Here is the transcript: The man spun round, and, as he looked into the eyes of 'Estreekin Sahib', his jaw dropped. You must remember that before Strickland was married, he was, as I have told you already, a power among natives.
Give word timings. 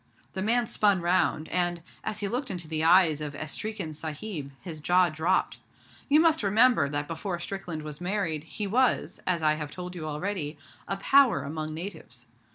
The 0.33 0.41
man 0.41 0.65
spun 0.65 0.99
round, 1.01 1.47
and, 1.49 1.83
as 2.03 2.21
he 2.21 2.27
looked 2.27 2.49
into 2.49 2.67
the 2.67 2.83
eyes 2.83 3.21
of 3.21 3.35
'Estreekin 3.35 3.93
Sahib', 3.93 4.49
his 4.59 4.81
jaw 4.81 5.09
dropped. 5.09 5.59
You 6.09 6.19
must 6.19 6.41
remember 6.41 6.89
that 6.89 7.07
before 7.07 7.39
Strickland 7.39 7.83
was 7.83 8.01
married, 8.01 8.45
he 8.45 8.65
was, 8.65 9.19
as 9.27 9.43
I 9.43 9.53
have 9.53 9.69
told 9.69 9.93
you 9.93 10.07
already, 10.07 10.57
a 10.87 10.97
power 10.97 11.43
among 11.43 11.75
natives. 11.75 12.25